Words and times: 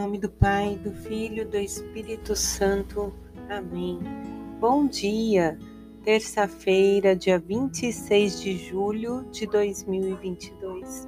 nome 0.00 0.16
do 0.16 0.30
Pai, 0.30 0.80
do 0.82 0.92
Filho, 0.92 1.46
do 1.46 1.58
Espírito 1.58 2.34
Santo. 2.34 3.12
Amém. 3.50 3.98
Bom 4.58 4.86
dia, 4.86 5.58
terça-feira, 6.02 7.14
dia 7.14 7.38
26 7.38 8.40
de 8.40 8.56
julho 8.56 9.26
de 9.30 9.46
2022. 9.46 11.06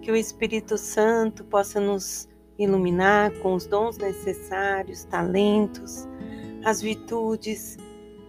Que 0.00 0.10
o 0.10 0.16
Espírito 0.16 0.78
Santo 0.78 1.44
possa 1.44 1.78
nos 1.78 2.26
iluminar 2.58 3.32
com 3.40 3.52
os 3.52 3.66
dons 3.66 3.98
necessários, 3.98 5.04
talentos, 5.04 6.08
as 6.64 6.80
virtudes 6.80 7.76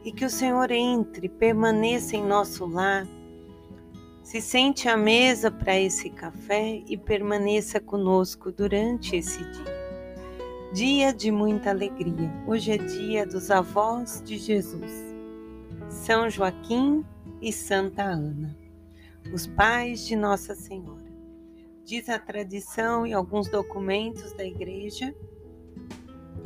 e 0.04 0.12
que 0.12 0.26
o 0.26 0.30
Senhor 0.30 0.70
entre, 0.70 1.30
permaneça 1.30 2.18
em 2.18 2.26
nosso 2.26 2.66
lar 2.66 3.08
se 4.32 4.40
sente 4.40 4.88
à 4.88 4.96
mesa 4.96 5.52
para 5.52 5.78
esse 5.78 6.10
café 6.10 6.82
e 6.88 6.96
permaneça 6.96 7.82
conosco 7.82 8.50
durante 8.50 9.18
esse 9.18 9.44
dia. 9.44 10.72
Dia 10.74 11.14
de 11.14 11.30
muita 11.30 11.72
alegria. 11.72 12.32
Hoje 12.48 12.72
é 12.72 12.78
dia 12.78 13.26
dos 13.26 13.52
avós 13.52 14.24
de 14.24 14.38
Jesus, 14.38 14.90
São 15.90 16.30
Joaquim 16.30 17.04
e 17.42 17.52
Santa 17.52 18.04
Ana, 18.04 18.58
os 19.34 19.48
pais 19.48 20.08
de 20.08 20.16
Nossa 20.16 20.56
Senhora. 20.56 21.12
Diz 21.84 22.08
a 22.08 22.18
tradição 22.18 23.06
e 23.06 23.12
alguns 23.12 23.50
documentos 23.50 24.32
da 24.32 24.46
igreja 24.46 25.14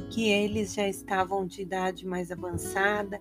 que 0.10 0.28
eles 0.28 0.74
já 0.74 0.88
estavam 0.88 1.46
de 1.46 1.62
idade 1.62 2.04
mais 2.04 2.32
avançada, 2.32 3.20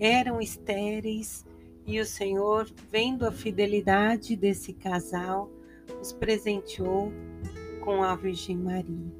eram 0.00 0.40
estéreis 0.40 1.44
e 1.88 1.98
o 2.00 2.04
Senhor, 2.04 2.68
vendo 2.92 3.26
a 3.26 3.32
fidelidade 3.32 4.36
desse 4.36 4.74
casal, 4.74 5.50
os 6.02 6.12
presenteou 6.12 7.10
com 7.82 8.02
a 8.02 8.14
Virgem 8.14 8.58
Maria. 8.58 9.10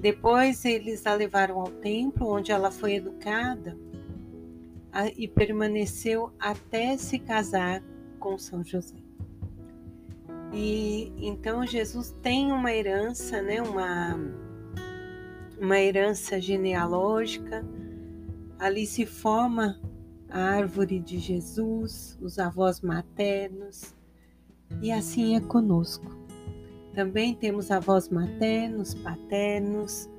Depois 0.00 0.64
eles 0.64 1.06
a 1.06 1.12
levaram 1.12 1.60
ao 1.60 1.68
templo, 1.68 2.32
onde 2.32 2.50
ela 2.50 2.70
foi 2.70 2.94
educada 2.94 3.76
e 5.18 5.28
permaneceu 5.28 6.32
até 6.40 6.96
se 6.96 7.18
casar 7.18 7.82
com 8.18 8.38
São 8.38 8.64
José. 8.64 8.96
E 10.50 11.12
então 11.18 11.66
Jesus 11.66 12.16
tem 12.22 12.52
uma 12.52 12.72
herança, 12.72 13.42
né, 13.42 13.60
uma, 13.60 14.18
uma 15.60 15.78
herança 15.78 16.40
genealógica. 16.40 17.62
Ali 18.58 18.86
se 18.86 19.04
forma 19.04 19.78
a 20.34 20.40
árvore 20.40 20.98
de 20.98 21.16
Jesus, 21.16 22.18
os 22.20 22.40
avós 22.40 22.80
maternos, 22.80 23.94
e 24.82 24.90
assim 24.90 25.36
é 25.36 25.40
conosco. 25.40 26.10
Também 26.92 27.36
temos 27.36 27.70
avós 27.70 28.08
maternos, 28.08 28.94
paternos, 28.94 30.10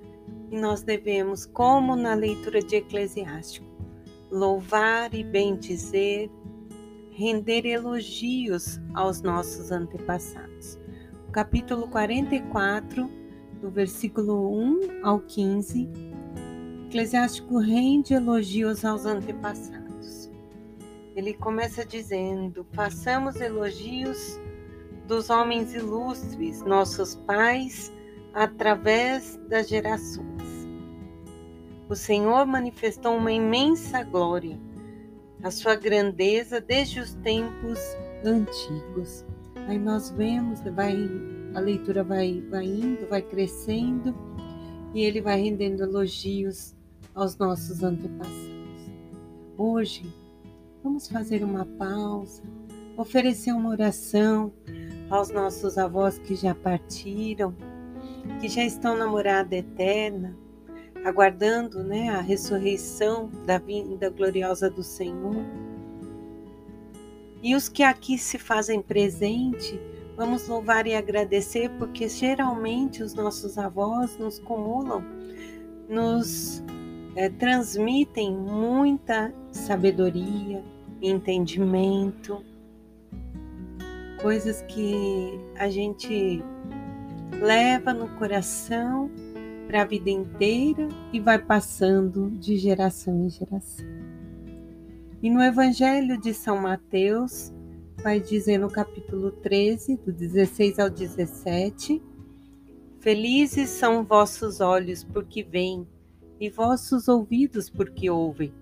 e 0.50 0.58
nós 0.58 0.84
devemos, 0.84 1.46
como 1.46 1.98
na 1.98 2.14
leitura 2.14 2.62
de 2.62 2.78
Eclesiástico, 2.78 3.68
louvar 4.32 5.14
e 5.14 5.22
bendizer, 5.22 6.30
render 7.12 7.66
elogios 7.66 8.80
aos 8.94 9.22
nossos 9.22 9.70
antepassados. 9.70 10.80
O 11.28 11.32
capítulo 11.34 11.90
44, 11.90 13.12
do 13.62 13.70
versículo 13.70 14.50
1 14.50 15.02
ao 15.04 15.20
15, 15.20 15.90
Eclesiástico 16.88 17.58
rende 17.58 18.14
elogios 18.14 18.86
aos 18.86 19.06
antepassados. 19.06 19.85
Ele 21.16 21.34
começa 21.34 21.86
dizendo: 21.86 22.66
façamos 22.74 23.40
elogios 23.40 24.40
dos 25.08 25.30
homens 25.30 25.74
ilustres, 25.74 26.62
nossos 26.62 27.16
pais, 27.16 27.92
através 28.34 29.40
das 29.48 29.70
gerações. 29.70 30.26
O 31.88 31.96
Senhor 31.96 32.46
manifestou 32.46 33.16
uma 33.16 33.32
imensa 33.32 34.04
glória, 34.04 34.60
a 35.44 35.52
sua 35.52 35.76
grandeza 35.76 36.60
desde 36.60 37.00
os 37.00 37.14
tempos 37.16 37.80
antigos. 38.26 39.24
Aí 39.68 39.78
nós 39.78 40.10
vemos, 40.10 40.60
vai, 40.62 40.98
a 41.54 41.60
leitura 41.60 42.04
vai, 42.04 42.44
vai 42.50 42.66
indo, 42.66 43.08
vai 43.08 43.22
crescendo 43.22 44.14
e 44.94 45.04
ele 45.04 45.22
vai 45.22 45.40
rendendo 45.40 45.84
elogios 45.84 46.76
aos 47.14 47.38
nossos 47.38 47.84
antepassados. 47.84 48.56
Hoje, 49.58 50.12
Vamos 50.86 51.08
fazer 51.08 51.44
uma 51.44 51.66
pausa, 51.66 52.44
oferecer 52.96 53.52
uma 53.52 53.72
oração 53.72 54.54
aos 55.10 55.32
nossos 55.32 55.80
avós 55.80 56.20
que 56.20 56.36
já 56.36 56.54
partiram, 56.54 57.56
que 58.40 58.48
já 58.48 58.64
estão 58.64 58.96
na 58.96 59.08
morada 59.08 59.56
eterna, 59.56 60.38
aguardando 61.04 61.84
né, 61.84 62.10
a 62.10 62.22
ressurreição 62.22 63.32
da 63.48 63.58
vinda 63.58 64.12
gloriosa 64.12 64.70
do 64.70 64.84
Senhor. 64.84 65.44
E 67.42 67.56
os 67.56 67.68
que 67.68 67.82
aqui 67.82 68.16
se 68.16 68.38
fazem 68.38 68.80
presente, 68.80 69.82
vamos 70.16 70.48
louvar 70.48 70.86
e 70.86 70.94
agradecer, 70.94 71.72
porque 71.80 72.08
geralmente 72.08 73.02
os 73.02 73.16
nossos 73.16 73.58
avós 73.58 74.20
nos 74.20 74.38
cumulam, 74.38 75.04
nos 75.90 76.64
é, 77.16 77.30
transmitem 77.30 78.36
muita 78.36 79.34
sabedoria, 79.52 80.64
entendimento, 81.02 82.44
coisas 84.22 84.62
que 84.64 85.40
a 85.58 85.70
gente 85.70 86.44
leva 87.42 87.94
no 87.94 88.08
coração 88.18 89.10
para 89.68 89.82
a 89.82 89.86
vida 89.86 90.10
inteira 90.10 90.88
e 91.12 91.20
vai 91.20 91.40
passando 91.40 92.30
de 92.32 92.58
geração 92.58 93.26
em 93.26 93.30
geração. 93.30 93.86
E 95.22 95.30
no 95.30 95.42
Evangelho 95.42 96.20
de 96.20 96.34
São 96.34 96.58
Mateus, 96.58 97.52
vai 98.04 98.20
dizer 98.20 98.60
no 98.60 98.70
capítulo 98.70 99.32
13, 99.32 99.98
do 99.98 100.12
16 100.12 100.78
ao 100.78 100.90
17: 100.90 102.02
Felizes 103.00 103.70
são 103.70 104.04
vossos 104.04 104.62
olhos 104.62 105.04
porque 105.04 105.42
veem, 105.42 105.88
e 106.40 106.50
vossos 106.50 107.08
ouvidos 107.08 107.70
porque 107.70 108.10
ouvem. 108.10 108.54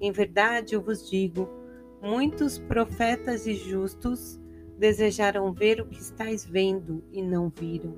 Em 0.00 0.12
verdade 0.12 0.74
eu 0.74 0.82
vos 0.82 1.08
digo, 1.08 1.48
Muitos 2.02 2.58
profetas 2.58 3.46
e 3.46 3.54
justos 3.54 4.38
desejaram 4.78 5.52
ver 5.52 5.80
o 5.80 5.86
que 5.86 5.98
estáis 6.00 6.44
vendo 6.44 7.02
e 7.10 7.22
não 7.22 7.48
viram. 7.48 7.96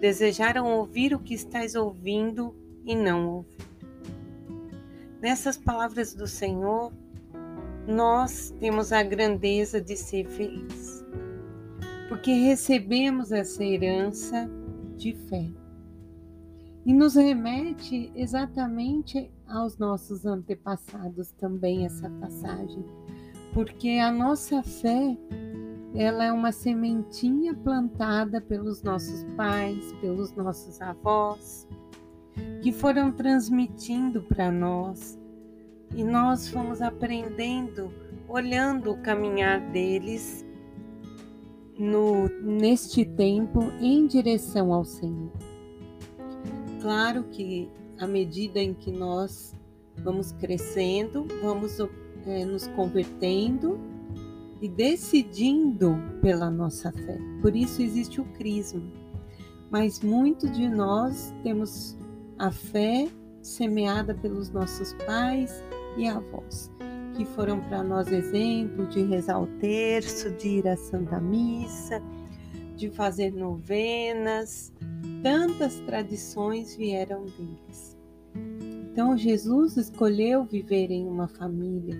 Desejaram 0.00 0.66
ouvir 0.66 1.14
o 1.14 1.18
que 1.18 1.34
estáis 1.34 1.74
ouvindo 1.74 2.54
e 2.84 2.94
não 2.94 3.28
ouviram. 3.28 3.66
Nessas 5.20 5.58
palavras 5.58 6.14
do 6.14 6.26
Senhor, 6.26 6.92
nós 7.86 8.54
temos 8.58 8.90
a 8.92 9.02
grandeza 9.02 9.80
de 9.80 9.96
ser 9.96 10.26
felizes, 10.26 11.04
porque 12.08 12.32
recebemos 12.32 13.32
essa 13.32 13.62
herança 13.62 14.48
de 14.96 15.12
fé. 15.28 15.44
E 16.84 16.94
nos 16.94 17.14
remete 17.14 18.10
exatamente 18.14 19.30
aos 19.46 19.76
nossos 19.76 20.24
antepassados 20.24 21.30
também 21.32 21.84
essa 21.84 22.08
passagem, 22.08 22.84
porque 23.52 23.90
a 23.90 24.10
nossa 24.10 24.62
fé 24.62 25.16
ela 25.94 26.24
é 26.24 26.32
uma 26.32 26.52
sementinha 26.52 27.52
plantada 27.52 28.40
pelos 28.40 28.82
nossos 28.82 29.24
pais, 29.36 29.92
pelos 30.00 30.32
nossos 30.32 30.80
avós, 30.80 31.68
que 32.62 32.72
foram 32.72 33.10
transmitindo 33.10 34.22
para 34.22 34.50
nós 34.50 35.18
e 35.94 36.04
nós 36.04 36.48
fomos 36.48 36.80
aprendendo, 36.80 37.92
olhando 38.28 38.92
o 38.92 39.02
caminhar 39.02 39.60
deles 39.72 40.46
no, 41.76 42.28
neste 42.42 43.04
tempo 43.04 43.60
em 43.80 44.06
direção 44.06 44.72
ao 44.72 44.84
Senhor. 44.84 45.32
Claro 46.80 47.24
que 47.24 47.68
à 47.98 48.06
medida 48.06 48.58
em 48.58 48.72
que 48.72 48.90
nós 48.90 49.54
vamos 49.98 50.32
crescendo, 50.32 51.26
vamos 51.42 51.78
é, 52.26 52.44
nos 52.44 52.66
convertendo 52.68 53.78
e 54.60 54.68
decidindo 54.68 55.96
pela 56.20 56.50
nossa 56.50 56.92
fé. 56.92 57.18
Por 57.40 57.54
isso 57.54 57.82
existe 57.82 58.20
o 58.20 58.24
crisma. 58.32 58.82
Mas 59.70 60.00
muito 60.00 60.48
de 60.50 60.68
nós 60.68 61.34
temos 61.42 61.96
a 62.38 62.50
fé 62.50 63.08
semeada 63.42 64.14
pelos 64.14 64.50
nossos 64.50 64.92
pais 65.06 65.62
e 65.96 66.06
avós, 66.06 66.70
que 67.14 67.24
foram 67.24 67.60
para 67.60 67.82
nós 67.82 68.08
exemplo 68.08 68.86
de 68.86 69.02
rezar 69.02 69.40
o 69.40 69.46
terço, 69.58 70.30
de 70.32 70.48
ir 70.58 70.68
à 70.68 70.76
Santa 70.76 71.20
Missa, 71.20 72.02
de 72.80 72.88
fazer 72.88 73.30
novenas, 73.30 74.72
tantas 75.22 75.78
tradições 75.80 76.74
vieram 76.74 77.26
deles. 77.26 77.98
Então 78.90 79.18
Jesus 79.18 79.76
escolheu 79.76 80.44
viver 80.44 80.90
em 80.90 81.06
uma 81.06 81.28
família 81.28 81.94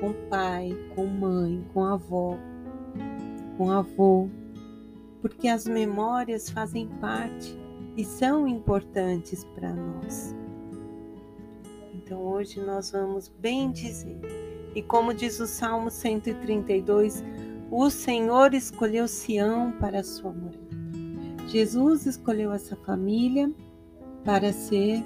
com 0.00 0.12
pai, 0.28 0.76
com 0.96 1.06
mãe, 1.06 1.64
com 1.72 1.84
avó, 1.84 2.36
com 3.56 3.70
avô, 3.70 4.28
porque 5.22 5.46
as 5.46 5.64
memórias 5.64 6.50
fazem 6.50 6.88
parte 7.00 7.56
e 7.96 8.04
são 8.04 8.48
importantes 8.48 9.44
para 9.54 9.72
nós. 9.72 10.34
Então 11.94 12.20
hoje 12.20 12.60
nós 12.60 12.90
vamos 12.90 13.28
bem 13.28 13.70
dizer. 13.70 14.18
E 14.74 14.82
como 14.82 15.14
diz 15.14 15.38
o 15.38 15.46
Salmo 15.46 15.88
132, 15.88 17.22
o 17.70 17.90
Senhor 17.90 18.54
escolheu 18.54 19.08
Sião 19.08 19.72
para 19.72 20.02
sua 20.02 20.32
morada. 20.32 20.66
Jesus 21.48 22.06
escolheu 22.06 22.52
essa 22.52 22.76
família 22.76 23.52
para 24.24 24.52
ser 24.52 25.04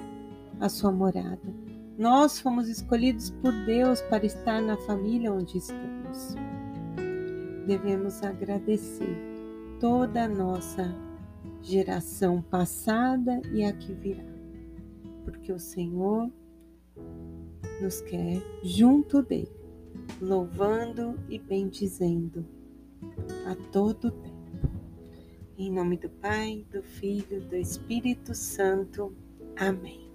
a 0.59 0.67
sua 0.69 0.91
morada. 0.91 1.39
Nós 1.97 2.39
fomos 2.39 2.67
escolhidos 2.67 3.29
por 3.29 3.51
Deus 3.65 4.01
para 4.03 4.25
estar 4.25 4.61
na 4.61 4.77
família 4.77 5.31
onde 5.31 5.57
estamos. 5.57 6.35
Devemos 7.67 8.23
agradecer 8.23 9.17
toda 9.79 10.23
a 10.23 10.27
nossa 10.27 10.95
geração 11.61 12.41
passada 12.41 13.39
e 13.53 13.63
a 13.63 13.71
que 13.71 13.93
virá, 13.93 14.23
porque 15.23 15.53
o 15.53 15.59
Senhor 15.59 16.31
nos 17.81 18.01
quer 18.01 18.41
junto 18.63 19.21
dele, 19.21 19.51
louvando 20.21 21.19
e 21.27 21.39
bendizendo 21.39 22.45
a 23.47 23.55
todo 23.71 24.11
tempo. 24.11 24.69
Em 25.57 25.71
nome 25.71 25.97
do 25.97 26.09
Pai, 26.09 26.65
do 26.71 26.83
Filho, 26.83 27.41
do 27.41 27.55
Espírito 27.55 28.35
Santo. 28.35 29.15
Amém. 29.57 30.10